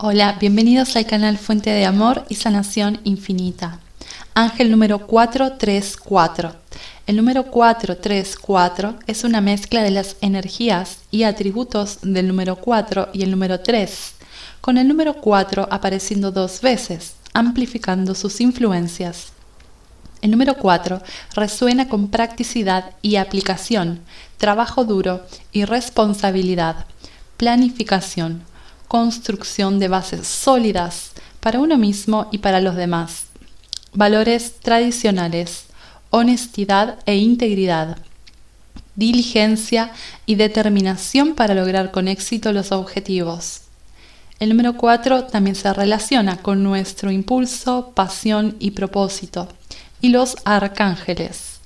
[0.00, 3.80] Hola, bienvenidos al canal Fuente de Amor y Sanación Infinita.
[4.32, 6.54] Ángel número 434.
[7.08, 13.24] El número 434 es una mezcla de las energías y atributos del número 4 y
[13.24, 14.14] el número 3,
[14.60, 19.32] con el número 4 apareciendo dos veces, amplificando sus influencias.
[20.22, 21.02] El número 4
[21.34, 23.98] resuena con practicidad y aplicación,
[24.36, 26.86] trabajo duro y responsabilidad,
[27.36, 28.44] planificación,
[28.88, 33.26] construcción de bases sólidas para uno mismo y para los demás.
[33.92, 35.64] Valores tradicionales,
[36.10, 37.98] honestidad e integridad,
[38.96, 39.92] diligencia
[40.26, 43.60] y determinación para lograr con éxito los objetivos.
[44.40, 49.48] El número 4 también se relaciona con nuestro impulso, pasión y propósito,
[50.00, 51.58] y los arcángeles.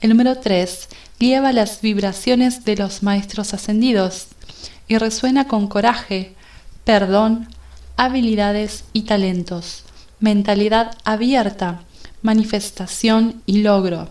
[0.00, 4.26] El número 3 lleva las vibraciones de los maestros ascendidos
[4.86, 6.34] y resuena con coraje,
[6.84, 7.48] perdón,
[7.96, 9.84] habilidades y talentos,
[10.20, 11.82] mentalidad abierta,
[12.22, 14.08] manifestación y logro,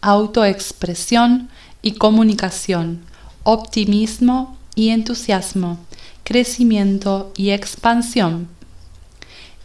[0.00, 1.48] autoexpresión
[1.82, 3.02] y comunicación,
[3.42, 5.78] optimismo y entusiasmo,
[6.24, 8.48] crecimiento y expansión.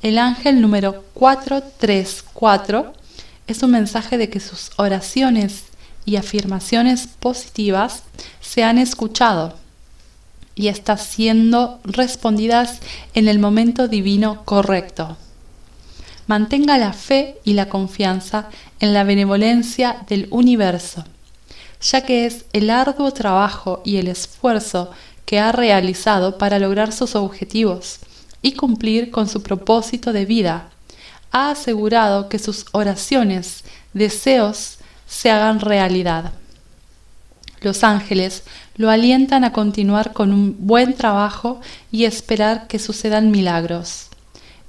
[0.02, 2.94] El ángel número 434
[3.48, 5.66] es un mensaje de que sus oraciones
[6.06, 8.04] y afirmaciones positivas
[8.42, 9.63] se han escuchado
[10.56, 12.80] y está siendo respondidas
[13.14, 15.18] en el momento divino correcto.
[16.28, 21.04] Mantenga la fe y la confianza en la benevolencia del universo,
[21.82, 24.92] ya que es el arduo trabajo y el esfuerzo
[25.26, 28.00] que ha realizado para lograr sus objetivos
[28.42, 30.70] y cumplir con su propósito de vida.
[31.32, 36.32] Ha asegurado que sus oraciones, deseos, se hagan realidad.
[37.64, 38.44] Los ángeles
[38.76, 41.62] lo alientan a continuar con un buen trabajo
[41.94, 44.10] y esperar que sucedan milagros.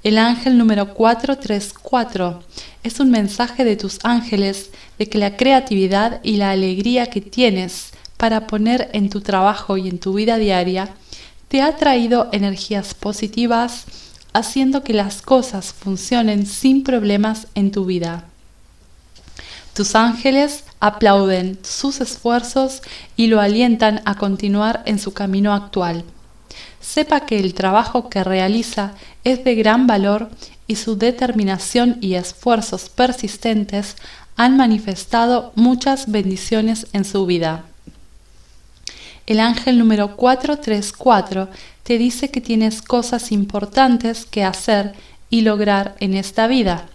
[0.04, 2.44] El ángel número 434
[2.84, 7.90] es un mensaje de tus ángeles de que la creatividad y la alegría que tienes
[8.16, 10.90] para poner en tu trabajo y en tu vida diaria
[11.48, 13.86] te ha traído energías positivas,
[14.32, 18.24] haciendo que las cosas funcionen sin problemas en tu vida.
[19.74, 22.80] Tus ángeles aplauden sus esfuerzos
[23.16, 26.04] y lo alientan a continuar en su camino actual.
[26.80, 28.92] Sepa que el trabajo que realiza
[29.24, 30.30] es de gran valor
[30.68, 33.96] y su determinación y esfuerzos persistentes
[34.36, 37.64] han manifestado muchas bendiciones en su vida.
[39.26, 41.48] El ángel número 434
[41.82, 44.94] te dice que tienes cosas importantes que hacer
[45.30, 46.86] y lograr en esta vida.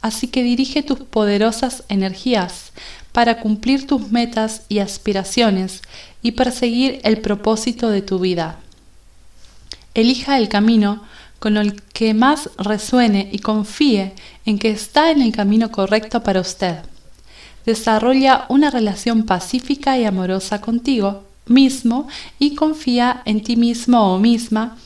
[0.00, 2.72] Así que dirige tus poderosas energías
[3.12, 5.82] para cumplir tus metas y aspiraciones
[6.22, 8.60] y perseguir el propósito de tu vida.
[9.94, 11.02] Elija el camino
[11.38, 14.14] con el que más resuene y confíe
[14.44, 16.76] en que está en el camino correcto para usted.
[17.64, 24.76] Desarrolla una relación pacífica y amorosa contigo mismo y confía en ti mismo o misma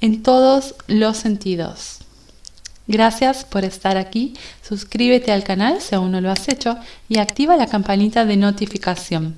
[0.00, 2.03] en todos los sentidos.
[2.86, 6.76] Gracias por estar aquí, suscríbete al canal si aún no lo has hecho
[7.08, 9.36] y activa la campanita de notificación.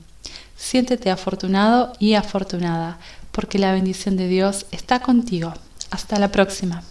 [0.56, 2.98] Siéntete afortunado y afortunada,
[3.30, 5.54] porque la bendición de Dios está contigo.
[5.90, 6.82] Hasta la próxima.